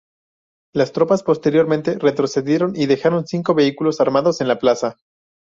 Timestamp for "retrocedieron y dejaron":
1.99-3.27